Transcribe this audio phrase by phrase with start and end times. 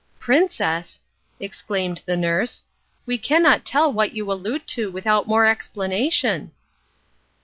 [0.19, 0.99] "Princess,"
[1.39, 2.63] exclaimed the nurse,
[3.05, 6.51] "we cannot tell what you allude to without more explanation."